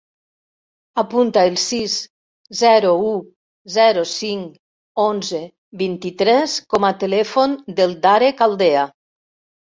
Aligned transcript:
Apunta 1.01 1.41
el 1.49 1.57
sis, 1.63 1.97
zero, 2.61 2.93
u, 3.09 3.11
zero, 3.75 4.05
cinc, 4.13 4.57
onze, 5.05 5.43
vint-i-tres 5.83 6.57
com 6.77 6.91
a 6.91 6.93
telèfon 7.07 7.57
del 7.83 7.97
Darek 8.09 8.45
Aldea. 8.49 8.89